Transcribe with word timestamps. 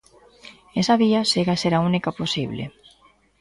Esa 0.81 0.95
vía 1.01 1.21
segue 1.31 1.51
a 1.53 1.59
ser 1.63 1.73
a 1.75 1.83
única 1.89 2.11
posible. 2.19 2.63